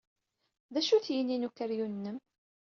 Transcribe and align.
D 0.73 0.75
acu-t 0.79 1.07
yini 1.13 1.37
n 1.37 1.47
ukeryun-nnem? 1.47 2.17